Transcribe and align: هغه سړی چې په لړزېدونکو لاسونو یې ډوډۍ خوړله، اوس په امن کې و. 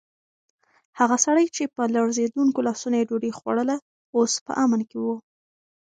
هغه 0.99 1.17
سړی 1.25 1.45
چې 1.55 1.63
په 1.75 1.81
لړزېدونکو 1.95 2.59
لاسونو 2.67 2.95
یې 2.99 3.07
ډوډۍ 3.09 3.31
خوړله، 3.37 3.77
اوس 4.17 4.33
په 4.45 4.51
امن 4.63 4.81
کې 4.89 4.97
و. 5.05 5.07